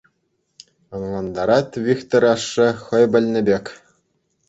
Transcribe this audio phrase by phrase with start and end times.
[0.99, 3.65] Ӑнлантарать Вихтӗр ашшӗ хӑй пӗлнӗ пек.